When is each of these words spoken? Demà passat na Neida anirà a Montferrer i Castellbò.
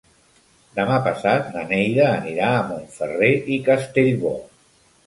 Demà 0.79 0.95
passat 1.07 1.51
na 1.57 1.65
Neida 1.73 2.09
anirà 2.15 2.51
a 2.55 2.65
Montferrer 2.73 3.33
i 3.59 3.63
Castellbò. 3.71 4.39